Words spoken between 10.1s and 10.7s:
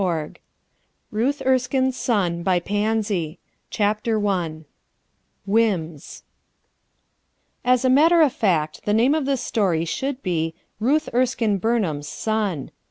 be: